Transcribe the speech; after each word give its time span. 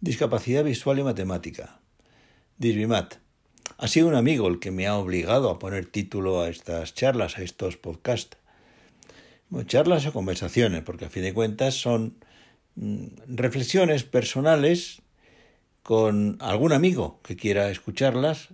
Discapacidad 0.00 0.64
visual 0.64 0.98
y 0.98 1.02
matemática. 1.02 1.82
Disbimat. 2.56 3.16
Ha 3.76 3.86
sido 3.86 4.08
un 4.08 4.14
amigo 4.14 4.48
el 4.48 4.60
que 4.60 4.70
me 4.70 4.86
ha 4.86 4.96
obligado 4.96 5.50
a 5.50 5.58
poner 5.58 5.84
título 5.84 6.40
a 6.40 6.48
estas 6.48 6.94
charlas, 6.94 7.36
a 7.36 7.42
estos 7.42 7.76
podcasts. 7.76 8.38
charlas 9.66 10.06
o 10.06 10.14
conversaciones, 10.14 10.82
porque 10.84 11.04
a 11.04 11.10
fin 11.10 11.24
de 11.24 11.34
cuentas 11.34 11.74
son 11.74 12.16
mm, 12.76 13.08
reflexiones 13.26 14.04
personales 14.04 15.02
con 15.82 16.38
algún 16.40 16.72
amigo 16.72 17.20
que 17.22 17.36
quiera 17.36 17.70
escucharlas 17.70 18.48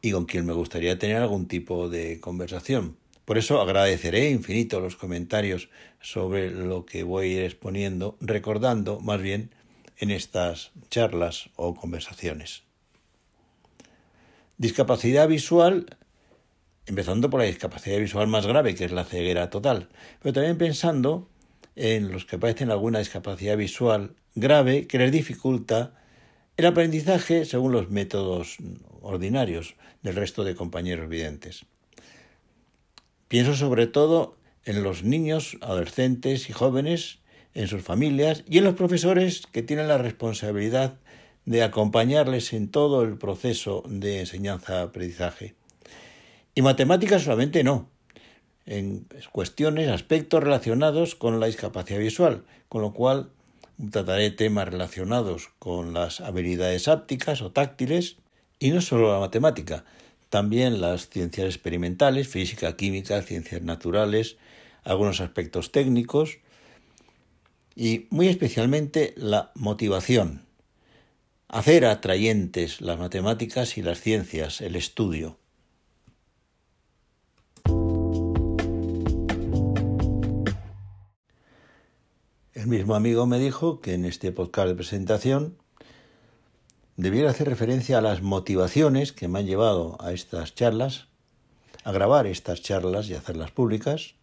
y 0.00 0.12
con 0.12 0.24
quien 0.24 0.46
me 0.46 0.54
gustaría 0.54 0.98
tener 0.98 1.18
algún 1.18 1.48
tipo 1.48 1.90
de 1.90 2.18
conversación. 2.18 2.96
Por 3.26 3.38
eso 3.38 3.60
agradeceré 3.60 4.30
infinito 4.30 4.80
los 4.80 4.94
comentarios 4.94 5.68
sobre 6.00 6.48
lo 6.48 6.86
que 6.86 7.02
voy 7.02 7.26
a 7.26 7.38
ir 7.38 7.42
exponiendo, 7.42 8.16
recordando 8.20 9.00
más 9.00 9.20
bien 9.20 9.50
en 9.98 10.12
estas 10.12 10.70
charlas 10.90 11.50
o 11.56 11.74
conversaciones. 11.74 12.62
Discapacidad 14.58 15.26
visual, 15.26 15.96
empezando 16.86 17.28
por 17.28 17.40
la 17.40 17.46
discapacidad 17.46 17.98
visual 17.98 18.28
más 18.28 18.46
grave, 18.46 18.76
que 18.76 18.84
es 18.84 18.92
la 18.92 19.04
ceguera 19.04 19.50
total, 19.50 19.88
pero 20.22 20.32
también 20.32 20.56
pensando 20.56 21.28
en 21.74 22.12
los 22.12 22.26
que 22.26 22.38
padecen 22.38 22.70
alguna 22.70 23.00
discapacidad 23.00 23.56
visual 23.56 24.14
grave 24.36 24.86
que 24.86 24.98
les 24.98 25.10
dificulta 25.10 25.94
el 26.56 26.66
aprendizaje 26.66 27.44
según 27.44 27.72
los 27.72 27.90
métodos 27.90 28.58
ordinarios 29.02 29.74
del 30.02 30.14
resto 30.14 30.44
de 30.44 30.54
compañeros 30.54 31.08
videntes. 31.08 31.66
Pienso 33.28 33.54
sobre 33.54 33.86
todo 33.86 34.36
en 34.64 34.82
los 34.82 35.02
niños, 35.02 35.56
adolescentes 35.60 36.48
y 36.48 36.52
jóvenes, 36.52 37.18
en 37.54 37.68
sus 37.68 37.82
familias 37.82 38.44
y 38.48 38.58
en 38.58 38.64
los 38.64 38.74
profesores 38.74 39.46
que 39.50 39.62
tienen 39.62 39.88
la 39.88 39.98
responsabilidad 39.98 40.98
de 41.44 41.62
acompañarles 41.62 42.52
en 42.52 42.68
todo 42.70 43.02
el 43.02 43.16
proceso 43.16 43.82
de 43.88 44.20
enseñanza-aprendizaje. 44.20 45.54
Y 46.54 46.62
matemáticas 46.62 47.22
solamente 47.22 47.64
no, 47.64 47.88
en 48.66 49.06
cuestiones, 49.32 49.88
aspectos 49.88 50.42
relacionados 50.42 51.14
con 51.14 51.40
la 51.40 51.46
discapacidad 51.46 52.00
visual, 52.00 52.44
con 52.68 52.82
lo 52.82 52.92
cual 52.92 53.30
trataré 53.90 54.30
temas 54.30 54.68
relacionados 54.68 55.50
con 55.58 55.94
las 55.94 56.20
habilidades 56.20 56.88
ápticas 56.88 57.42
o 57.42 57.52
táctiles 57.52 58.16
y 58.58 58.70
no 58.70 58.80
solo 58.80 59.12
la 59.12 59.20
matemática, 59.20 59.84
también 60.28 60.80
las 60.80 61.08
ciencias 61.08 61.46
experimentales, 61.46 62.28
física, 62.28 62.76
química, 62.76 63.22
ciencias 63.22 63.62
naturales, 63.62 64.36
algunos 64.82 65.20
aspectos 65.20 65.72
técnicos 65.72 66.38
y 67.74 68.06
muy 68.10 68.28
especialmente 68.28 69.14
la 69.16 69.52
motivación, 69.54 70.46
hacer 71.48 71.84
atrayentes 71.84 72.80
las 72.80 72.98
matemáticas 72.98 73.76
y 73.78 73.82
las 73.82 74.00
ciencias, 74.00 74.60
el 74.60 74.76
estudio. 74.76 75.38
El 82.54 82.68
mismo 82.68 82.94
amigo 82.94 83.26
me 83.26 83.38
dijo 83.38 83.80
que 83.80 83.94
en 83.94 84.06
este 84.06 84.32
podcast 84.32 84.68
de 84.68 84.74
presentación 84.74 85.58
debiera 86.96 87.30
hacer 87.30 87.48
referencia 87.48 87.98
a 87.98 88.02
las 88.02 88.22
motivaciones 88.22 89.12
que 89.12 89.28
me 89.28 89.40
han 89.40 89.46
llevado 89.46 89.96
a 90.00 90.12
estas 90.12 90.54
charlas, 90.54 91.08
a 91.84 91.92
grabar 91.92 92.26
estas 92.26 92.62
charlas 92.62 93.08
y 93.08 93.14
hacerlas 93.14 93.50
públicas, 93.50 94.14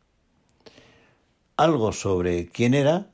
algo 1.56 1.92
sobre 1.92 2.48
quién 2.48 2.74
era 2.74 3.08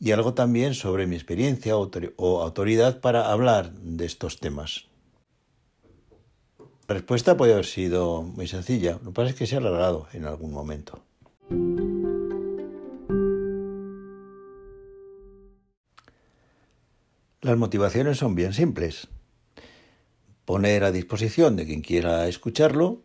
y 0.00 0.12
algo 0.12 0.34
también 0.34 0.74
sobre 0.74 1.06
mi 1.06 1.16
experiencia 1.16 1.76
o 1.76 2.42
autoridad 2.42 3.00
para 3.00 3.30
hablar 3.30 3.72
de 3.72 4.06
estos 4.06 4.38
temas. 4.38 4.86
La 6.86 6.94
respuesta 6.94 7.36
puede 7.36 7.52
haber 7.52 7.66
sido 7.66 8.22
muy 8.22 8.48
sencilla, 8.48 8.92
lo 9.02 9.10
que 9.10 9.14
pasa 9.14 9.30
es 9.30 9.36
que 9.36 9.46
se 9.46 9.56
ha 9.56 9.58
alargado 9.58 10.08
en 10.14 10.24
algún 10.24 10.52
momento. 10.52 11.02
Las 17.40 17.56
motivaciones 17.56 18.18
son 18.18 18.34
bien 18.34 18.52
simples. 18.52 19.06
Poner 20.44 20.82
a 20.82 20.90
disposición 20.90 21.54
de 21.54 21.66
quien 21.66 21.82
quiera 21.82 22.26
escucharlo 22.26 23.02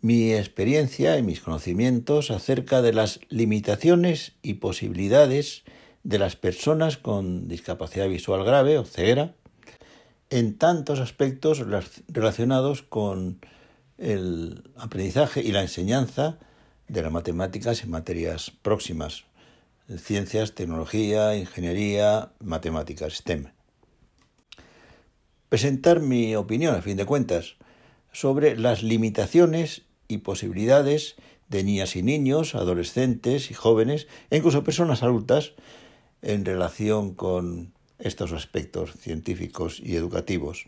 mi 0.00 0.32
experiencia 0.32 1.18
y 1.18 1.22
mis 1.22 1.40
conocimientos 1.40 2.32
acerca 2.32 2.82
de 2.82 2.92
las 2.92 3.20
limitaciones 3.28 4.32
y 4.42 4.54
posibilidades 4.54 5.62
de 6.02 6.18
las 6.18 6.34
personas 6.34 6.96
con 6.96 7.46
discapacidad 7.46 8.08
visual 8.08 8.44
grave 8.44 8.78
o 8.78 8.84
ceguera 8.84 9.34
en 10.30 10.58
tantos 10.58 10.98
aspectos 10.98 11.64
relacionados 12.08 12.82
con 12.82 13.38
el 13.98 14.70
aprendizaje 14.76 15.42
y 15.42 15.52
la 15.52 15.62
enseñanza 15.62 16.38
de 16.88 17.02
las 17.02 17.12
matemáticas 17.12 17.84
en 17.84 17.90
materias 17.90 18.50
próximas, 18.62 19.24
ciencias, 19.96 20.54
tecnología, 20.54 21.36
ingeniería, 21.36 22.32
matemáticas, 22.40 23.14
STEM. 23.14 23.46
Presentar 25.48 26.00
mi 26.00 26.36
opinión, 26.36 26.74
a 26.74 26.82
fin 26.82 26.96
de 26.96 27.06
cuentas, 27.06 27.56
sobre 28.12 28.56
las 28.56 28.82
limitaciones 28.82 29.82
y 30.06 30.18
posibilidades 30.18 31.16
de 31.48 31.64
niñas 31.64 31.96
y 31.96 32.02
niños, 32.02 32.54
adolescentes 32.54 33.50
y 33.50 33.54
jóvenes, 33.54 34.06
e 34.28 34.36
incluso 34.36 34.64
personas 34.64 35.02
adultas, 35.02 35.52
en 36.20 36.44
relación 36.44 37.14
con 37.14 37.72
estos 37.98 38.32
aspectos 38.32 38.92
científicos 38.98 39.80
y 39.82 39.96
educativos, 39.96 40.66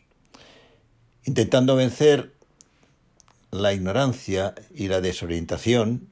intentando 1.25 1.77
vencer 1.77 2.33
la 3.51 3.73
ignorancia 3.73 4.55
y 4.75 4.89
la 4.89 5.01
desorientación 5.01 6.09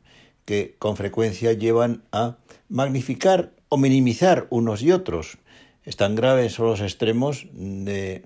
que 0.48 0.76
con 0.78 0.96
frecuencia 0.96 1.52
llevan 1.52 2.04
a 2.10 2.38
magnificar 2.70 3.52
o 3.68 3.76
minimizar 3.76 4.46
unos 4.48 4.80
y 4.80 4.92
otros. 4.92 5.36
Están 5.84 6.14
graves 6.14 6.54
son 6.54 6.68
los 6.68 6.80
extremos 6.80 7.46
de 7.52 8.24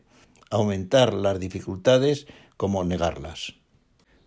aumentar 0.49 1.15
las 1.15 1.41
dificultades 1.41 2.29
como 2.57 2.85
negarlas. 2.85 3.55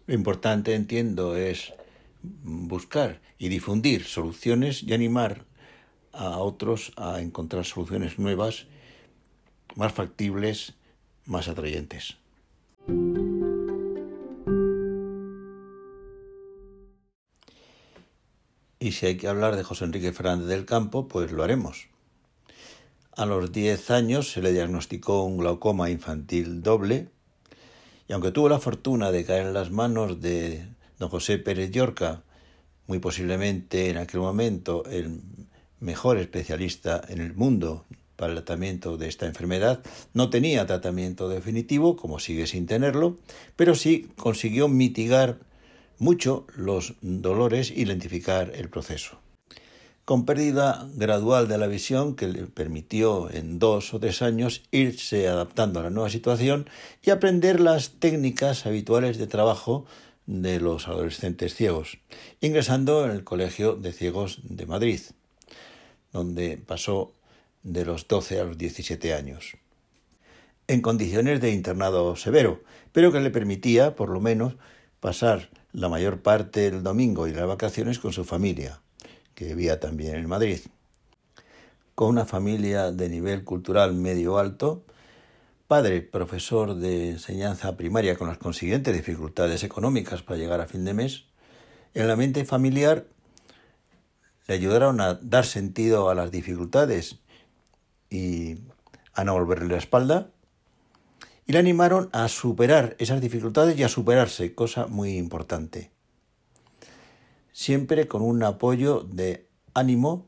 Lo 0.07 0.13
importante, 0.13 0.75
entiendo, 0.75 1.37
es 1.37 1.73
buscar 2.21 3.21
y 3.37 3.47
difundir 3.47 4.03
soluciones 4.03 4.83
y 4.83 4.93
animar 4.93 5.45
a 6.11 6.39
otros 6.39 6.91
a 6.97 7.21
encontrar 7.21 7.63
soluciones 7.63 8.19
nuevas, 8.19 8.67
más 9.77 9.93
factibles, 9.93 10.73
más 11.23 11.47
atrayentes. 11.47 12.17
Y 18.85 18.91
si 18.91 19.07
hay 19.07 19.17
que 19.17 19.27
hablar 19.27 19.55
de 19.55 19.63
José 19.63 19.85
Enrique 19.85 20.13
Fernández 20.13 20.47
del 20.47 20.65
Campo, 20.65 21.07
pues 21.07 21.31
lo 21.31 21.43
haremos. 21.43 21.87
A 23.13 23.25
los 23.25 23.51
10 23.51 23.89
años 23.89 24.31
se 24.31 24.43
le 24.43 24.53
diagnosticó 24.53 25.23
un 25.23 25.39
glaucoma 25.39 25.89
infantil 25.89 26.61
doble, 26.61 27.09
y 28.07 28.13
aunque 28.13 28.29
tuvo 28.29 28.47
la 28.47 28.59
fortuna 28.59 29.11
de 29.11 29.25
caer 29.25 29.47
en 29.47 29.55
las 29.55 29.71
manos 29.71 30.21
de 30.21 30.67
don 30.99 31.09
José 31.09 31.39
Pérez 31.39 31.71
Llorca, 31.71 32.21
muy 32.85 32.99
posiblemente 32.99 33.89
en 33.89 33.97
aquel 33.97 34.19
momento 34.19 34.85
el 34.85 35.19
mejor 35.79 36.19
especialista 36.19 37.01
en 37.07 37.21
el 37.21 37.33
mundo 37.33 37.85
para 38.15 38.33
el 38.33 38.37
tratamiento 38.37 38.97
de 38.97 39.07
esta 39.07 39.25
enfermedad, 39.25 39.83
no 40.13 40.29
tenía 40.29 40.67
tratamiento 40.67 41.27
definitivo, 41.27 41.95
como 41.95 42.19
sigue 42.19 42.45
sin 42.45 42.67
tenerlo, 42.67 43.17
pero 43.55 43.73
sí 43.73 44.11
consiguió 44.15 44.67
mitigar 44.67 45.39
mucho 45.97 46.45
los 46.55 46.95
dolores 47.01 47.71
y 47.71 47.85
lentificar 47.85 48.51
el 48.55 48.69
proceso. 48.69 49.19
Con 50.05 50.25
pérdida 50.25 50.87
gradual 50.93 51.47
de 51.47 51.57
la 51.57 51.65
visión 51.65 52.15
que 52.15 52.27
le 52.27 52.43
permitió 52.43 53.31
en 53.31 53.57
dos 53.57 53.93
o 53.93 53.99
tres 53.99 54.21
años 54.21 54.61
irse 54.71 55.27
adaptando 55.27 55.79
a 55.79 55.83
la 55.83 55.89
nueva 55.89 56.11
situación 56.11 56.69
y 57.01 57.09
aprender 57.09 57.59
las 57.59 57.91
técnicas 57.99 58.67
habituales 58.67 59.17
de 59.17 59.25
trabajo 59.25 59.85
de 60.27 60.59
los 60.59 60.87
adolescentes 60.87 61.55
ciegos, 61.55 61.97
ingresando 62.41 63.05
en 63.05 63.11
el 63.11 63.23
Colegio 63.23 63.75
de 63.75 63.93
Ciegos 63.93 64.39
de 64.43 64.65
Madrid, 64.65 65.01
donde 66.11 66.57
pasó 66.57 67.13
de 67.63 67.85
los 67.85 68.07
12 68.07 68.39
a 68.39 68.43
los 68.43 68.57
17 68.57 69.13
años, 69.13 69.57
en 70.67 70.81
condiciones 70.81 71.41
de 71.41 71.51
internado 71.51 72.15
severo, 72.15 72.61
pero 72.91 73.11
que 73.11 73.19
le 73.19 73.31
permitía, 73.31 73.95
por 73.95 74.09
lo 74.09 74.21
menos, 74.21 74.53
pasar 74.99 75.49
la 75.75 75.89
mayor 75.89 76.21
parte 76.21 76.71
del 76.71 76.83
domingo 76.83 77.27
y 77.27 77.33
las 77.33 77.45
vacaciones 77.45 77.99
con 77.99 78.13
su 78.13 78.23
familia, 78.23 78.79
que 79.33 79.45
vivía 79.47 79.79
también 79.79 80.15
en 80.15 80.27
Madrid. 80.27 80.59
Con 81.95 82.09
una 82.09 82.25
familia 82.25 82.91
de 82.91 83.09
nivel 83.09 83.43
cultural 83.43 83.93
medio 83.93 84.37
alto, 84.37 84.85
padre, 85.67 86.01
profesor 86.01 86.75
de 86.75 87.09
enseñanza 87.09 87.75
primaria 87.75 88.17
con 88.17 88.29
las 88.29 88.37
consiguientes 88.37 88.95
dificultades 88.95 89.63
económicas 89.63 90.21
para 90.21 90.39
llegar 90.39 90.61
a 90.61 90.67
fin 90.67 90.85
de 90.85 90.93
mes, 90.93 91.25
en 91.93 92.07
la 92.07 92.15
mente 92.15 92.45
familiar 92.45 93.05
le 94.47 94.53
ayudaron 94.53 95.01
a 95.01 95.15
dar 95.15 95.45
sentido 95.45 96.09
a 96.09 96.15
las 96.15 96.31
dificultades 96.31 97.19
y 98.09 98.59
a 99.13 99.25
no 99.25 99.33
volverle 99.33 99.67
la 99.67 99.77
espalda, 99.77 100.29
y 101.45 101.53
le 101.53 101.59
animaron 101.59 102.09
a 102.11 102.27
superar 102.27 102.95
esas 102.99 103.21
dificultades 103.21 103.77
y 103.77 103.83
a 103.83 103.89
superarse, 103.89 104.55
cosa 104.55 104.87
muy 104.87 105.17
importante. 105.17 105.91
Siempre 107.53 108.07
con 108.07 108.21
un 108.21 108.43
apoyo 108.43 109.01
de 109.01 109.47
ánimo, 109.73 110.25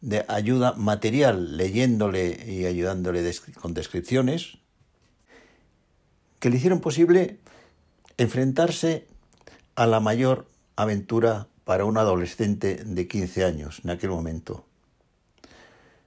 de 0.00 0.24
ayuda 0.28 0.72
material, 0.72 1.56
leyéndole 1.56 2.44
y 2.46 2.66
ayudándole 2.66 3.30
con 3.60 3.74
descripciones, 3.74 4.58
que 6.40 6.50
le 6.50 6.56
hicieron 6.56 6.80
posible 6.80 7.38
enfrentarse 8.18 9.06
a 9.76 9.86
la 9.86 10.00
mayor 10.00 10.46
aventura 10.76 11.48
para 11.64 11.84
un 11.84 11.96
adolescente 11.96 12.76
de 12.84 13.08
15 13.08 13.44
años 13.44 13.80
en 13.84 13.90
aquel 13.90 14.10
momento. 14.10 14.64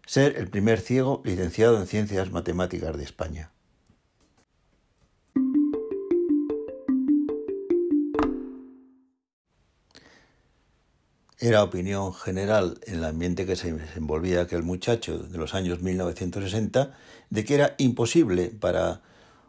Ser 0.05 0.37
el 0.37 0.47
primer 0.47 0.79
ciego 0.79 1.21
licenciado 1.25 1.79
en 1.79 1.87
Ciencias 1.87 2.31
Matemáticas 2.31 2.95
de 2.95 3.03
España. 3.03 3.51
Era 11.39 11.61
opinión 11.61 12.15
general 12.15 12.79
en 12.87 12.95
el 12.95 13.03
ambiente 13.05 13.45
que 13.45 13.55
se 13.55 13.71
desenvolvía 13.71 14.41
aquel 14.41 14.63
muchacho 14.63 15.19
de 15.19 15.37
los 15.37 15.53
años 15.53 15.81
1960 15.81 16.97
de 17.29 17.45
que 17.45 17.53
era 17.53 17.75
imposible 17.77 18.47
para 18.47 19.01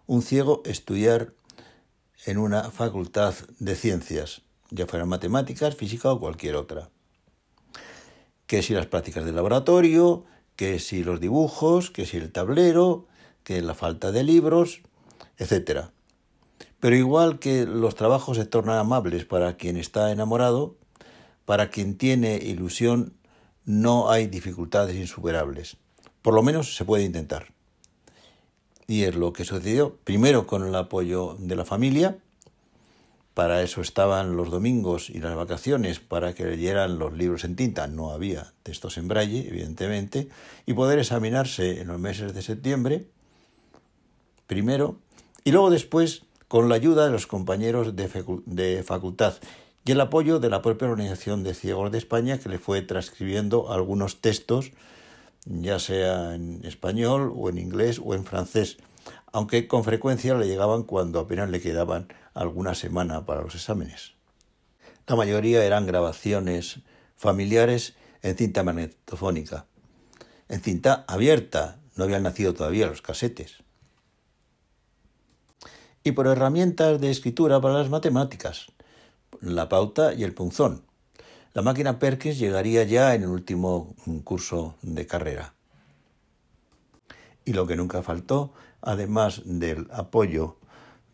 un 0.06 0.20
ciego 0.20 0.62
estudiar 0.66 1.32
en 2.26 2.36
una 2.36 2.70
facultad 2.70 3.34
de 3.58 3.74
ciencias, 3.74 4.42
ya 4.70 4.86
fueran 4.86 5.08
matemáticas, 5.08 5.76
física 5.76 6.12
o 6.12 6.20
cualquier 6.20 6.56
otra. 6.56 6.90
Que 8.46 8.62
si 8.62 8.74
las 8.74 8.86
prácticas 8.86 9.24
de 9.24 9.32
laboratorio, 9.32 10.26
que 10.56 10.80
si 10.80 11.02
los 11.02 11.20
dibujos, 11.20 11.90
que 11.90 12.04
si 12.04 12.18
el 12.18 12.32
tablero, 12.32 13.06
que 13.44 13.62
la 13.62 13.74
falta 13.74 14.12
de 14.12 14.24
libros, 14.24 14.82
etc. 15.38 15.86
Pero 16.80 16.96
igual 16.96 17.38
que 17.38 17.64
los 17.64 17.94
trabajos 17.94 18.36
se 18.36 18.44
tornan 18.44 18.76
amables 18.76 19.24
para 19.24 19.56
quien 19.56 19.78
está 19.78 20.12
enamorado, 20.12 20.77
para 21.48 21.70
quien 21.70 21.96
tiene 21.96 22.36
ilusión 22.36 23.14
no 23.64 24.10
hay 24.10 24.26
dificultades 24.26 24.96
insuperables. 24.96 25.78
Por 26.20 26.34
lo 26.34 26.42
menos 26.42 26.76
se 26.76 26.84
puede 26.84 27.04
intentar. 27.04 27.54
Y 28.86 29.04
es 29.04 29.14
lo 29.14 29.32
que 29.32 29.46
sucedió, 29.46 29.96
primero 30.04 30.46
con 30.46 30.66
el 30.66 30.74
apoyo 30.74 31.38
de 31.38 31.56
la 31.56 31.64
familia, 31.64 32.18
para 33.32 33.62
eso 33.62 33.80
estaban 33.80 34.36
los 34.36 34.50
domingos 34.50 35.08
y 35.08 35.20
las 35.20 35.34
vacaciones, 35.36 36.00
para 36.00 36.34
que 36.34 36.44
leyeran 36.44 36.98
los 36.98 37.14
libros 37.14 37.44
en 37.44 37.56
tinta. 37.56 37.86
No 37.86 38.10
había 38.10 38.52
textos 38.62 38.98
en 38.98 39.08
braille, 39.08 39.48
evidentemente, 39.48 40.28
y 40.66 40.74
poder 40.74 40.98
examinarse 40.98 41.80
en 41.80 41.88
los 41.88 41.98
meses 41.98 42.34
de 42.34 42.42
septiembre, 42.42 43.06
primero, 44.46 44.98
y 45.44 45.52
luego 45.52 45.70
después 45.70 46.24
con 46.46 46.68
la 46.68 46.74
ayuda 46.74 47.06
de 47.06 47.12
los 47.12 47.26
compañeros 47.26 47.96
de, 47.96 48.82
facultad 48.82 49.34
y 49.88 49.92
el 49.92 50.02
apoyo 50.02 50.38
de 50.38 50.50
la 50.50 50.60
propia 50.60 50.86
Organización 50.86 51.42
de 51.42 51.54
Ciegos 51.54 51.90
de 51.90 51.96
España 51.96 52.36
que 52.36 52.50
le 52.50 52.58
fue 52.58 52.82
transcribiendo 52.82 53.72
algunos 53.72 54.20
textos, 54.20 54.72
ya 55.46 55.78
sea 55.78 56.34
en 56.34 56.62
español 56.66 57.32
o 57.34 57.48
en 57.48 57.56
inglés 57.56 57.98
o 58.04 58.14
en 58.14 58.26
francés, 58.26 58.76
aunque 59.32 59.66
con 59.66 59.84
frecuencia 59.84 60.34
le 60.34 60.46
llegaban 60.46 60.82
cuando 60.82 61.20
apenas 61.20 61.48
le 61.48 61.62
quedaban 61.62 62.08
alguna 62.34 62.74
semana 62.74 63.24
para 63.24 63.40
los 63.40 63.54
exámenes. 63.54 64.12
La 65.06 65.16
mayoría 65.16 65.64
eran 65.64 65.86
grabaciones 65.86 66.80
familiares 67.16 67.94
en 68.20 68.36
cinta 68.36 68.62
magnetofónica, 68.62 69.64
en 70.50 70.60
cinta 70.60 71.06
abierta, 71.08 71.78
no 71.96 72.04
habían 72.04 72.24
nacido 72.24 72.52
todavía 72.52 72.88
los 72.88 73.00
casetes. 73.00 73.62
Y 76.04 76.12
por 76.12 76.26
herramientas 76.26 77.00
de 77.00 77.10
escritura 77.10 77.58
para 77.62 77.78
las 77.78 77.88
matemáticas, 77.88 78.66
la 79.40 79.68
pauta 79.68 80.14
y 80.14 80.24
el 80.24 80.34
punzón. 80.34 80.82
La 81.54 81.62
máquina 81.62 81.98
Perkins 81.98 82.38
llegaría 82.38 82.84
ya 82.84 83.14
en 83.14 83.22
el 83.22 83.28
último 83.28 83.94
curso 84.24 84.76
de 84.82 85.06
carrera. 85.06 85.54
Y 87.44 87.52
lo 87.52 87.66
que 87.66 87.76
nunca 87.76 88.02
faltó, 88.02 88.52
además 88.80 89.42
del 89.44 89.88
apoyo 89.90 90.56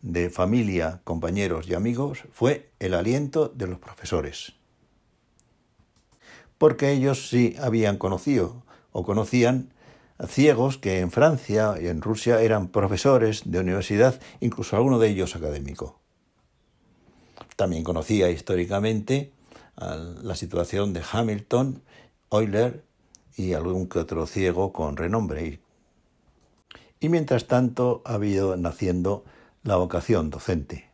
de 0.01 0.29
familia, 0.29 1.01
compañeros 1.03 1.67
y 1.67 1.73
amigos, 1.73 2.25
fue 2.31 2.69
el 2.79 2.93
aliento 2.93 3.49
de 3.49 3.67
los 3.67 3.79
profesores. 3.79 4.53
Porque 6.57 6.91
ellos 6.91 7.29
sí 7.29 7.55
habían 7.59 7.97
conocido 7.97 8.63
o 8.91 9.03
conocían 9.03 9.73
ciegos 10.27 10.77
que 10.77 10.99
en 10.99 11.11
Francia 11.11 11.75
y 11.81 11.87
en 11.87 12.01
Rusia 12.01 12.41
eran 12.41 12.67
profesores 12.67 13.43
de 13.45 13.59
universidad, 13.59 14.21
incluso 14.39 14.75
alguno 14.75 14.99
de 14.99 15.09
ellos 15.09 15.35
académico. 15.35 16.04
También 17.55 17.83
conocía 17.83 18.29
históricamente 18.29 19.31
la 19.77 20.35
situación 20.35 20.93
de 20.93 21.03
Hamilton, 21.09 21.81
Euler 22.31 22.83
y 23.37 23.53
algún 23.53 23.87
que 23.87 23.99
otro 23.99 24.25
ciego 24.25 24.73
con 24.73 24.97
renombre. 24.97 25.59
Y 26.99 27.09
mientras 27.09 27.45
tanto 27.45 28.01
ha 28.05 28.15
habido 28.15 28.57
naciendo 28.57 29.25
la 29.63 29.75
vocación 29.75 30.29
docente. 30.29 30.89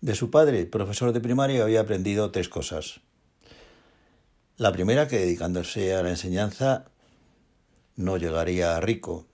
De 0.00 0.14
su 0.14 0.30
padre, 0.30 0.64
profesor 0.64 1.12
de 1.12 1.20
primaria, 1.20 1.62
había 1.62 1.82
aprendido 1.82 2.30
tres 2.30 2.48
cosas. 2.48 3.00
La 4.56 4.72
primera, 4.72 5.08
que 5.08 5.18
dedicándose 5.18 5.94
a 5.94 6.02
la 6.02 6.10
enseñanza 6.10 6.86
no 7.96 8.16
llegaría 8.16 8.76
a 8.76 8.80
rico, 8.80 9.26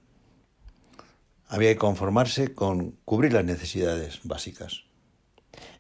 había 1.48 1.72
que 1.72 1.78
conformarse 1.78 2.54
con 2.54 2.93
cubrir 3.04 3.32
las 3.32 3.44
necesidades 3.44 4.20
básicas. 4.25 4.84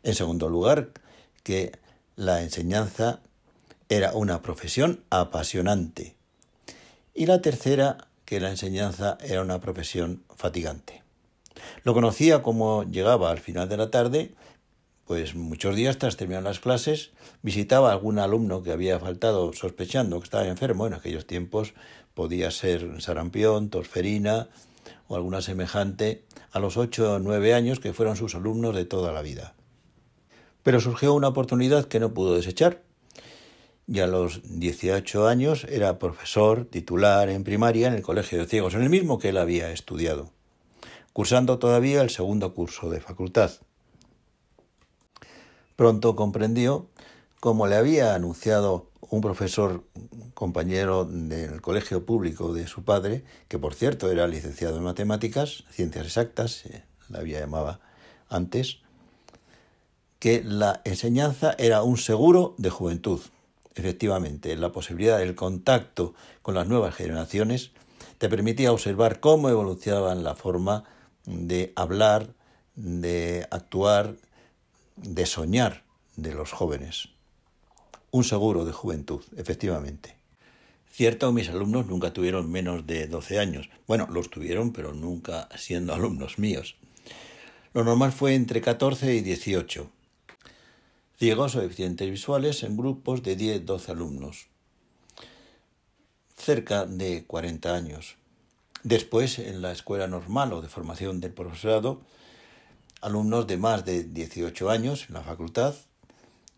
En 0.02 0.14
segundo 0.14 0.48
lugar, 0.48 0.90
que 1.42 1.72
la 2.16 2.42
enseñanza 2.42 3.20
era 3.88 4.12
una 4.12 4.42
profesión 4.42 5.04
apasionante. 5.10 6.16
Y 7.14 7.26
la 7.26 7.40
tercera, 7.40 8.08
que 8.24 8.40
la 8.40 8.50
enseñanza 8.50 9.18
era 9.20 9.42
una 9.42 9.60
profesión 9.60 10.24
fatigante. 10.34 11.02
Lo 11.84 11.94
conocía 11.94 12.42
como 12.42 12.84
llegaba 12.84 13.30
al 13.30 13.38
final 13.38 13.68
de 13.68 13.76
la 13.76 13.90
tarde, 13.90 14.34
pues 15.06 15.36
muchos 15.36 15.76
días 15.76 15.98
tras 15.98 16.16
terminar 16.16 16.42
las 16.42 16.58
clases 16.58 17.12
visitaba 17.42 17.90
a 17.90 17.92
algún 17.92 18.18
alumno 18.18 18.62
que 18.62 18.72
había 18.72 18.98
faltado 18.98 19.52
sospechando 19.52 20.18
que 20.18 20.24
estaba 20.24 20.48
enfermo. 20.48 20.86
En 20.86 20.94
aquellos 20.94 21.26
tiempos 21.26 21.74
podía 22.14 22.50
ser 22.50 23.00
sarampión, 23.00 23.70
tosferina, 23.70 24.48
o 25.08 25.16
alguna 25.16 25.42
semejante 25.42 26.24
a 26.52 26.58
los 26.58 26.76
ocho 26.76 27.14
o 27.14 27.18
nueve 27.18 27.54
años 27.54 27.80
que 27.80 27.92
fueron 27.92 28.16
sus 28.16 28.34
alumnos 28.34 28.74
de 28.74 28.84
toda 28.84 29.12
la 29.12 29.22
vida. 29.22 29.54
Pero 30.62 30.80
surgió 30.80 31.14
una 31.14 31.28
oportunidad 31.28 31.84
que 31.84 32.00
no 32.00 32.14
pudo 32.14 32.34
desechar. 32.34 32.82
Y 33.88 34.00
a 34.00 34.06
los 34.08 34.40
18 34.44 35.28
años 35.28 35.64
era 35.64 35.98
profesor 35.98 36.64
titular 36.64 37.28
en 37.28 37.44
primaria 37.44 37.86
en 37.86 37.94
el 37.94 38.02
Colegio 38.02 38.38
de 38.38 38.46
Ciegos, 38.46 38.74
en 38.74 38.82
el 38.82 38.90
mismo 38.90 39.18
que 39.18 39.28
él 39.28 39.38
había 39.38 39.70
estudiado, 39.70 40.32
cursando 41.12 41.60
todavía 41.60 42.02
el 42.02 42.10
segundo 42.10 42.52
curso 42.52 42.90
de 42.90 43.00
facultad. 43.00 43.52
Pronto 45.76 46.16
comprendió, 46.16 46.88
como 47.38 47.68
le 47.68 47.76
había 47.76 48.14
anunciado 48.14 48.90
un 49.10 49.20
profesor 49.20 49.84
compañero 50.34 51.04
del 51.04 51.60
colegio 51.60 52.04
público 52.04 52.52
de 52.52 52.66
su 52.66 52.84
padre, 52.84 53.24
que 53.48 53.58
por 53.58 53.74
cierto 53.74 54.10
era 54.10 54.26
licenciado 54.26 54.76
en 54.76 54.84
matemáticas, 54.84 55.64
ciencias 55.70 56.06
exactas, 56.06 56.64
la 57.08 57.20
había 57.20 57.40
llamaba 57.40 57.80
antes, 58.28 58.78
que 60.18 60.42
la 60.44 60.80
enseñanza 60.84 61.54
era 61.58 61.82
un 61.82 61.98
seguro 61.98 62.54
de 62.58 62.70
juventud. 62.70 63.20
Efectivamente, 63.74 64.56
la 64.56 64.72
posibilidad 64.72 65.18
del 65.18 65.34
contacto 65.34 66.14
con 66.42 66.54
las 66.54 66.66
nuevas 66.66 66.94
generaciones 66.94 67.72
te 68.18 68.28
permitía 68.28 68.72
observar 68.72 69.20
cómo 69.20 69.50
evolucionaban 69.50 70.24
la 70.24 70.34
forma 70.34 70.84
de 71.26 71.72
hablar, 71.76 72.28
de 72.74 73.46
actuar, 73.50 74.16
de 74.96 75.26
soñar 75.26 75.84
de 76.16 76.32
los 76.32 76.52
jóvenes 76.52 77.15
un 78.16 78.24
seguro 78.24 78.64
de 78.64 78.72
juventud, 78.72 79.22
efectivamente. 79.36 80.16
Cierto, 80.90 81.32
mis 81.32 81.50
alumnos 81.50 81.86
nunca 81.86 82.14
tuvieron 82.14 82.50
menos 82.50 82.86
de 82.86 83.06
12 83.06 83.38
años. 83.38 83.68
Bueno, 83.86 84.08
los 84.10 84.30
tuvieron, 84.30 84.72
pero 84.72 84.94
nunca 84.94 85.50
siendo 85.58 85.92
alumnos 85.94 86.38
míos. 86.38 86.76
Lo 87.74 87.84
normal 87.84 88.12
fue 88.12 88.34
entre 88.34 88.62
14 88.62 89.14
y 89.14 89.20
18. 89.20 89.90
Ciegos 91.18 91.56
o 91.56 91.60
deficientes 91.60 92.10
visuales 92.10 92.62
en 92.62 92.78
grupos 92.78 93.22
de 93.22 93.36
10-12 93.36 93.90
alumnos. 93.90 94.46
cerca 96.38 96.86
de 96.86 97.24
40 97.26 97.74
años. 97.74 98.16
Después, 98.82 99.38
en 99.38 99.60
la 99.60 99.72
escuela 99.72 100.06
normal 100.06 100.52
o 100.52 100.62
de 100.62 100.68
formación 100.68 101.20
del 101.20 101.32
profesorado, 101.32 102.00
alumnos 103.02 103.46
de 103.46 103.56
más 103.56 103.84
de 103.84 104.04
18 104.04 104.70
años 104.70 105.06
en 105.08 105.14
la 105.14 105.22
facultad, 105.22 105.74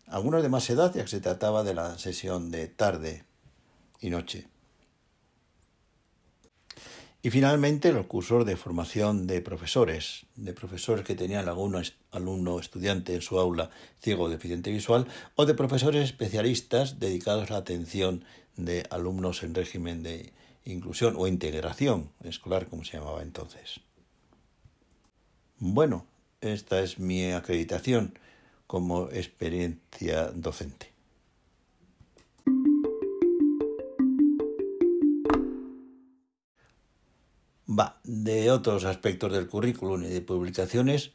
algunos 0.09 0.41
de 0.41 0.49
más 0.49 0.69
edad, 0.69 0.93
ya 0.93 1.03
que 1.03 1.07
se 1.07 1.21
trataba 1.21 1.63
de 1.63 1.73
la 1.73 1.97
sesión 1.97 2.51
de 2.51 2.67
tarde 2.67 3.23
y 3.99 4.09
noche. 4.09 4.47
Y 7.21 7.31
finalmente 7.31 7.91
los 7.91 8.05
cursos 8.05 8.45
de 8.45 8.55
formación 8.55 9.27
de 9.27 9.41
profesores, 9.41 10.25
de 10.35 10.53
profesores 10.53 11.03
que 11.03 11.15
tenían 11.15 11.49
algún 11.49 11.81
alumno 12.11 12.59
estudiante 12.59 13.13
en 13.13 13.21
su 13.21 13.37
aula 13.39 13.71
ciego 14.01 14.23
o 14.23 14.29
deficiente 14.29 14.71
visual, 14.71 15.05
o 15.35 15.45
de 15.45 15.53
profesores 15.53 16.05
especialistas 16.05 16.99
dedicados 16.99 17.51
a 17.51 17.55
la 17.55 17.59
atención 17.59 18.23
de 18.55 18.85
alumnos 18.89 19.43
en 19.43 19.53
régimen 19.53 20.01
de 20.01 20.31
inclusión 20.63 21.15
o 21.17 21.27
integración 21.27 22.09
escolar, 22.23 22.67
como 22.67 22.85
se 22.85 22.97
llamaba 22.97 23.21
entonces. 23.21 23.81
Bueno, 25.57 26.05
esta 26.39 26.79
es 26.79 26.99
mi 26.99 27.31
acreditación 27.31 28.17
como 28.69 29.09
experiencia 29.09 30.25
docente. 30.25 30.91
Va, 37.67 37.99
de 38.03 38.51
otros 38.51 38.85
aspectos 38.85 39.31
del 39.33 39.47
currículum 39.47 40.03
y 40.03 40.09
de 40.09 40.21
publicaciones, 40.21 41.13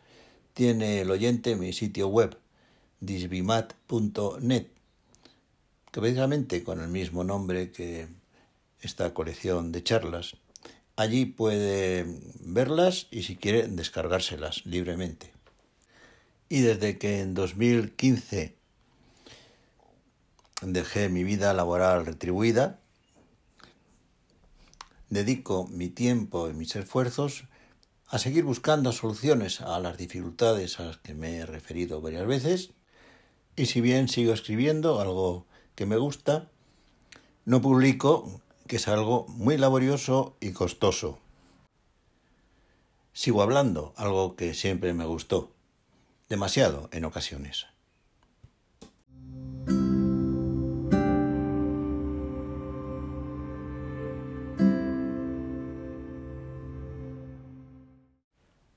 tiene 0.52 1.02
el 1.02 1.12
oyente 1.12 1.54
mi 1.54 1.72
sitio 1.72 2.08
web, 2.08 2.36
disbimat.net, 2.98 4.66
que 5.92 6.00
precisamente 6.00 6.64
con 6.64 6.80
el 6.80 6.88
mismo 6.88 7.22
nombre 7.22 7.70
que 7.70 8.08
esta 8.80 9.14
colección 9.14 9.70
de 9.70 9.84
charlas. 9.84 10.34
Allí 10.96 11.24
puede 11.24 12.04
verlas 12.40 13.06
y 13.12 13.22
si 13.22 13.36
quiere 13.36 13.68
descargárselas 13.68 14.66
libremente. 14.66 15.33
Y 16.48 16.60
desde 16.60 16.98
que 16.98 17.20
en 17.20 17.34
2015 17.34 18.56
dejé 20.62 21.08
mi 21.08 21.24
vida 21.24 21.52
laboral 21.52 22.06
retribuida, 22.06 22.80
dedico 25.10 25.66
mi 25.68 25.88
tiempo 25.88 26.48
y 26.48 26.54
mis 26.54 26.74
esfuerzos 26.76 27.44
a 28.08 28.18
seguir 28.18 28.44
buscando 28.44 28.92
soluciones 28.92 29.60
a 29.60 29.78
las 29.80 29.96
dificultades 29.96 30.78
a 30.78 30.84
las 30.84 30.98
que 30.98 31.14
me 31.14 31.36
he 31.38 31.46
referido 31.46 32.00
varias 32.00 32.26
veces. 32.26 32.70
Y 33.56 33.66
si 33.66 33.80
bien 33.80 34.08
sigo 34.08 34.32
escribiendo 34.32 35.00
algo 35.00 35.46
que 35.74 35.86
me 35.86 35.96
gusta, 35.96 36.50
no 37.44 37.60
publico 37.60 38.40
que 38.66 38.76
es 38.76 38.88
algo 38.88 39.26
muy 39.28 39.56
laborioso 39.56 40.36
y 40.40 40.52
costoso. 40.52 41.18
Sigo 43.12 43.42
hablando, 43.42 43.92
algo 43.96 44.34
que 44.34 44.54
siempre 44.54 44.92
me 44.94 45.04
gustó, 45.04 45.52
demasiado 46.34 46.88
en 46.90 47.04
ocasiones. 47.04 47.66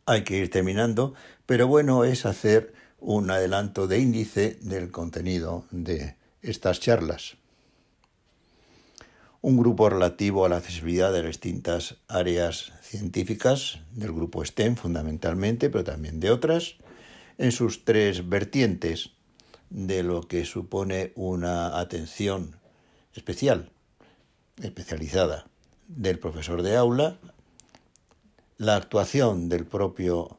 Hay 0.06 0.24
que 0.24 0.38
ir 0.38 0.52
terminando, 0.52 1.16
pero 1.48 1.66
bueno 1.66 2.04
es 2.04 2.28
hacer 2.28 2.76
un 3.00 3.32
adelanto 3.32 3.88
de 3.88 3.98
índice 3.98 4.60
del 4.62 4.92
contenido 4.92 5.66
de 5.72 6.16
estas 6.44 6.80
charlas 6.80 7.38
un 9.42 9.56
grupo 9.56 9.90
relativo 9.90 10.46
a 10.46 10.50
la 10.50 10.58
accesibilidad 10.58 11.14
de 11.14 11.26
distintas 11.26 11.96
áreas 12.10 12.74
científicas 12.82 13.80
del 13.94 14.12
grupo 14.12 14.44
STEM 14.44 14.76
fundamentalmente, 14.76 15.70
pero 15.70 15.86
también 15.86 16.20
de 16.20 16.32
otras, 16.32 16.76
en 17.38 17.52
sus 17.52 17.86
tres 17.86 18.28
vertientes 18.28 19.12
de 19.70 20.04
lo 20.04 20.22
que 20.22 20.46
supone 20.46 21.12
una 21.16 21.80
atención 21.80 22.56
especial, 23.14 23.72
especializada 24.62 25.48
del 25.88 26.20
profesor 26.20 26.62
de 26.62 26.76
aula, 26.76 27.18
la 28.58 28.76
actuación 28.76 29.50
del 29.50 29.66
propio 29.66 30.38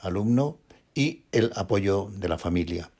alumno 0.00 0.58
y 0.94 1.22
el 1.32 1.52
apoyo 1.54 2.10
de 2.12 2.28
la 2.28 2.38
familia. 2.38 2.90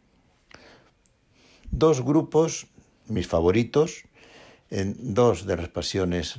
Dos 1.70 2.04
grupos, 2.04 2.68
mis 3.06 3.26
favoritos, 3.26 4.04
en 4.70 5.14
dos 5.14 5.46
de 5.46 5.56
las 5.56 5.68
pasiones 5.68 6.38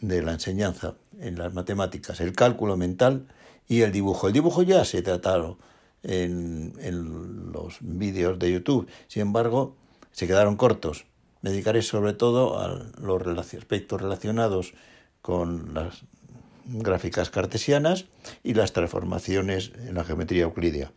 de 0.00 0.22
la 0.22 0.32
enseñanza, 0.32 0.94
en 1.18 1.38
las 1.38 1.54
matemáticas, 1.54 2.20
el 2.20 2.32
cálculo 2.32 2.76
mental 2.76 3.28
y 3.68 3.82
el 3.82 3.92
dibujo. 3.92 4.26
El 4.26 4.32
dibujo 4.32 4.62
ya 4.62 4.84
se 4.84 5.02
trataron 5.02 5.56
en, 6.02 6.74
en 6.80 7.52
los 7.52 7.78
vídeos 7.80 8.38
de 8.38 8.52
YouTube, 8.52 8.88
sin 9.08 9.22
embargo, 9.22 9.76
se 10.12 10.26
quedaron 10.26 10.56
cortos. 10.56 11.06
Me 11.42 11.50
dedicaré 11.50 11.82
sobre 11.82 12.12
todo 12.12 12.58
a 12.58 12.68
los 13.00 13.54
aspectos 13.54 14.00
relacionados 14.00 14.72
con 15.22 15.74
las 15.74 16.04
gráficas 16.66 17.30
cartesianas 17.30 18.06
y 18.42 18.54
las 18.54 18.72
transformaciones 18.72 19.72
en 19.76 19.94
la 19.94 20.04
geometría 20.04 20.44
euclidia. 20.44 20.92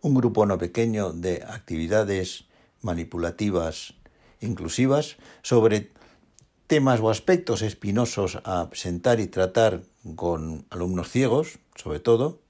Un 0.00 0.14
grupo 0.14 0.46
no 0.46 0.58
pequeño 0.58 1.12
de 1.12 1.44
actividades 1.46 2.46
manipulativas 2.82 3.94
inclusivas 4.40 5.16
sobre 5.42 5.92
temas 6.66 7.00
o 7.00 7.10
aspectos 7.10 7.62
espinosos 7.62 8.38
a 8.44 8.68
presentar 8.68 9.20
y 9.20 9.26
tratar 9.26 9.82
con 10.16 10.66
alumnos 10.70 11.10
ciegos, 11.10 11.58
sobre 11.74 12.00
todo, 12.00 12.40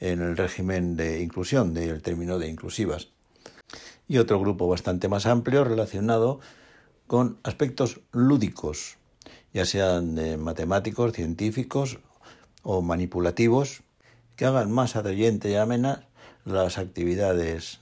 en 0.00 0.20
el 0.20 0.36
régimen 0.36 0.96
de 0.96 1.22
inclusión 1.22 1.74
del 1.74 2.02
término 2.02 2.38
de 2.38 2.48
inclusivas. 2.48 3.08
Y 4.08 4.18
otro 4.18 4.40
grupo 4.40 4.66
bastante 4.66 5.08
más 5.08 5.26
amplio 5.26 5.62
relacionado 5.62 6.40
con 7.06 7.38
aspectos 7.42 8.00
lúdicos, 8.12 8.96
ya 9.52 9.64
sean 9.64 10.18
matemáticos, 10.42 11.12
científicos 11.12 11.98
o 12.62 12.82
manipulativos, 12.82 13.82
que 14.36 14.46
hagan 14.46 14.72
más 14.72 14.96
atrayente 14.96 15.50
y 15.50 15.54
amena 15.54 16.08
las 16.44 16.78
actividades 16.78 17.80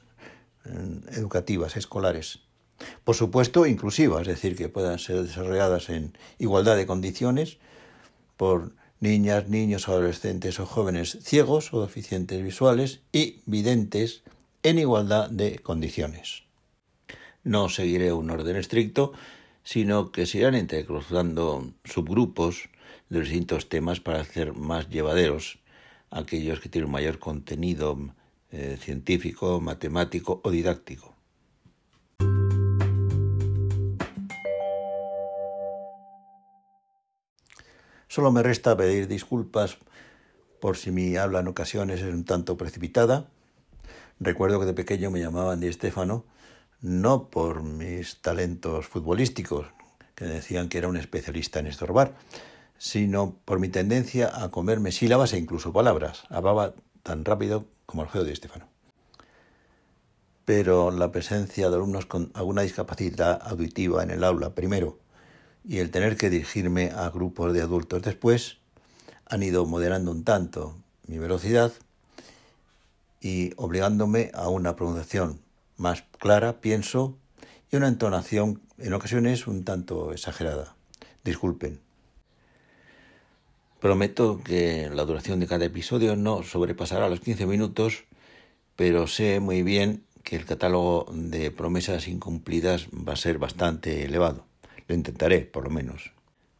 eh, 0.64 1.00
educativas 1.12 1.76
escolares. 1.76 2.40
Por 3.04 3.14
supuesto, 3.14 3.66
inclusivas, 3.66 4.22
es 4.22 4.28
decir, 4.28 4.56
que 4.56 4.68
puedan 4.68 4.98
ser 4.98 5.22
desarrolladas 5.22 5.88
en 5.88 6.16
igualdad 6.38 6.76
de 6.76 6.86
condiciones 6.86 7.58
por 8.36 8.72
niñas, 9.00 9.48
niños, 9.48 9.88
adolescentes 9.88 10.60
o 10.60 10.66
jóvenes 10.66 11.18
ciegos 11.22 11.72
o 11.72 11.82
deficientes 11.82 12.42
visuales 12.42 13.00
y 13.12 13.40
videntes 13.46 14.22
en 14.62 14.78
igualdad 14.78 15.30
de 15.30 15.58
condiciones. 15.60 16.42
No 17.44 17.68
seguiré 17.68 18.12
un 18.12 18.30
orden 18.30 18.56
estricto, 18.56 19.12
sino 19.62 20.12
que 20.12 20.26
se 20.26 20.38
irán 20.38 20.54
entrecruzando 20.54 21.72
subgrupos 21.84 22.68
de 23.08 23.20
distintos 23.20 23.68
temas 23.68 24.00
para 24.00 24.20
hacer 24.20 24.54
más 24.54 24.88
llevaderos 24.88 25.58
aquellos 26.10 26.60
que 26.60 26.68
tienen 26.68 26.90
mayor 26.90 27.18
contenido 27.18 27.98
eh, 28.50 28.78
científico, 28.80 29.60
matemático 29.60 30.40
o 30.42 30.50
didáctico. 30.50 31.17
Solo 38.08 38.32
me 38.32 38.42
resta 38.42 38.74
pedir 38.74 39.06
disculpas 39.06 39.76
por 40.60 40.78
si 40.78 40.90
mi 40.90 41.16
habla 41.16 41.40
en 41.40 41.48
ocasiones 41.48 42.00
es 42.00 42.12
un 42.12 42.24
tanto 42.24 42.56
precipitada. 42.56 43.28
Recuerdo 44.18 44.58
que 44.58 44.66
de 44.66 44.72
pequeño 44.72 45.10
me 45.10 45.20
llamaban 45.20 45.60
Di 45.60 45.70
Stefano, 45.70 46.24
no 46.80 47.28
por 47.28 47.62
mis 47.62 48.22
talentos 48.22 48.86
futbolísticos, 48.86 49.66
que 50.14 50.24
decían 50.24 50.70
que 50.70 50.78
era 50.78 50.88
un 50.88 50.96
especialista 50.96 51.60
en 51.60 51.66
estorbar, 51.66 52.14
sino 52.78 53.36
por 53.44 53.60
mi 53.60 53.68
tendencia 53.68 54.42
a 54.42 54.48
comerme 54.50 54.90
sílabas 54.90 55.34
e 55.34 55.38
incluso 55.38 55.74
palabras. 55.74 56.24
Hablaba 56.30 56.74
tan 57.02 57.26
rápido 57.26 57.66
como 57.84 58.04
el 58.04 58.08
feo 58.08 58.24
de 58.24 58.34
Stefano. 58.34 58.68
Pero 60.46 60.90
la 60.90 61.12
presencia 61.12 61.68
de 61.68 61.76
alumnos 61.76 62.06
con 62.06 62.30
alguna 62.34 62.62
discapacidad 62.62 63.38
auditiva 63.42 64.02
en 64.02 64.10
el 64.10 64.24
aula, 64.24 64.54
primero, 64.54 64.98
y 65.68 65.78
el 65.78 65.90
tener 65.90 66.16
que 66.16 66.30
dirigirme 66.30 66.90
a 66.96 67.10
grupos 67.10 67.52
de 67.52 67.60
adultos 67.60 68.02
después 68.02 68.56
han 69.26 69.42
ido 69.42 69.66
moderando 69.66 70.10
un 70.10 70.24
tanto 70.24 70.74
mi 71.06 71.18
velocidad 71.18 71.72
y 73.20 73.52
obligándome 73.56 74.30
a 74.32 74.48
una 74.48 74.76
pronunciación 74.76 75.40
más 75.76 76.04
clara, 76.18 76.60
pienso, 76.60 77.18
y 77.70 77.76
una 77.76 77.88
entonación 77.88 78.62
en 78.78 78.94
ocasiones 78.94 79.46
un 79.46 79.64
tanto 79.64 80.12
exagerada. 80.12 80.74
Disculpen. 81.22 81.80
Prometo 83.80 84.40
que 84.42 84.90
la 84.92 85.04
duración 85.04 85.38
de 85.38 85.46
cada 85.46 85.66
episodio 85.66 86.16
no 86.16 86.42
sobrepasará 86.42 87.10
los 87.10 87.20
15 87.20 87.46
minutos, 87.46 88.04
pero 88.74 89.06
sé 89.06 89.38
muy 89.38 89.62
bien 89.62 90.04
que 90.24 90.36
el 90.36 90.46
catálogo 90.46 91.06
de 91.12 91.50
promesas 91.50 92.08
incumplidas 92.08 92.86
va 92.88 93.12
a 93.12 93.16
ser 93.16 93.38
bastante 93.38 94.04
elevado. 94.04 94.48
Lo 94.88 94.94
intentaré, 94.94 95.42
por 95.42 95.64
lo 95.64 95.70
menos. 95.70 96.12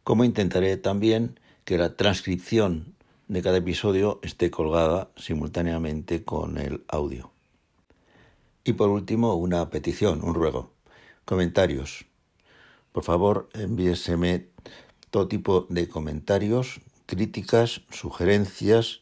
Como 0.03 0.23
intentaré 0.23 0.77
también 0.77 1.39
que 1.65 1.77
la 1.77 1.95
transcripción 1.97 2.95
de 3.27 3.41
cada 3.41 3.57
episodio 3.57 4.19
esté 4.23 4.49
colgada 4.49 5.11
simultáneamente 5.17 6.23
con 6.23 6.57
el 6.57 6.83
audio. 6.87 7.31
Y 8.63 8.73
por 8.73 8.89
último, 8.89 9.35
una 9.35 9.69
petición, 9.69 10.23
un 10.23 10.35
ruego. 10.35 10.71
Comentarios. 11.25 12.05
Por 12.91 13.03
favor, 13.03 13.49
envíeseme 13.53 14.47
todo 15.09 15.27
tipo 15.27 15.65
de 15.69 15.87
comentarios, 15.87 16.81
críticas, 17.07 17.81
sugerencias 17.89 19.01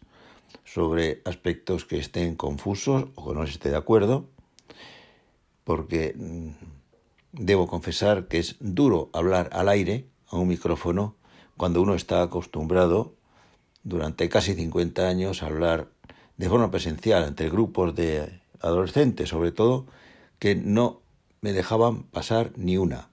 sobre 0.64 1.22
aspectos 1.26 1.86
que 1.86 2.00
estén 2.00 2.36
confusos 2.36 3.08
o 3.16 3.28
que 3.28 3.36
no 3.36 3.44
esté 3.44 3.70
de 3.70 3.78
acuerdo, 3.78 4.30
porque 5.64 6.14
mm, 6.16 6.77
debo 7.32 7.68
confesar 7.68 8.28
que 8.28 8.40
es 8.40 8.56
duro 8.60 9.10
hablar 9.14 9.50
al 9.54 9.70
aire, 9.70 10.08
a 10.30 10.38
un 10.38 10.48
micrófono, 10.48 11.16
cuando 11.56 11.82
uno 11.82 11.96
está 11.96 12.22
acostumbrado 12.22 13.16
durante 13.84 14.30
casi 14.30 14.54
50 14.54 15.08
años 15.08 15.42
a 15.42 15.48
hablar 15.48 15.88
de 16.38 16.50
forma 16.50 16.72
presencial 16.72 17.24
entre 17.24 17.50
grupos 17.50 17.96
de 17.96 18.42
adolescentes, 18.62 19.30
sobre 19.30 19.52
todo, 19.52 19.86
que 20.40 20.56
no 20.56 21.02
me 21.42 21.54
dejaban 21.54 22.04
pasar 22.04 22.52
ni 22.56 22.78
una. 22.78 23.10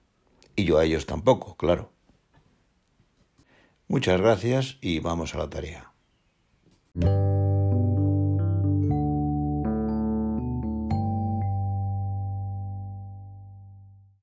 Y 0.55 0.65
yo 0.65 0.77
a 0.77 0.85
ellos 0.85 1.05
tampoco, 1.05 1.55
claro. 1.55 1.91
Muchas 3.87 4.19
gracias 4.19 4.77
y 4.81 4.99
vamos 4.99 5.35
a 5.35 5.39
la 5.39 5.49
tarea. 5.49 5.91